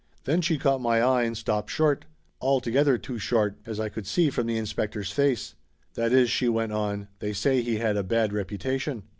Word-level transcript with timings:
Then 0.23 0.41
she 0.41 0.57
caught 0.57 0.81
my 0.81 0.99
eye 0.99 1.25
and 1.25 1.37
stopped 1.37 1.69
short. 1.69 2.05
Al 2.41 2.59
together 2.59 2.97
too 2.97 3.19
short, 3.19 3.59
as 3.67 3.79
I 3.79 3.87
could 3.87 4.07
see 4.07 4.31
from 4.31 4.47
the 4.47 4.57
inspector's 4.57 5.11
face. 5.11 5.53
"That 5.93 6.11
is," 6.11 6.27
she 6.31 6.49
went 6.49 6.71
on, 6.71 7.07
"they 7.19 7.33
say 7.33 7.61
he 7.61 7.75
had 7.77 7.97
a 7.97 8.03
bad 8.03 8.33
reputation." 8.33 9.03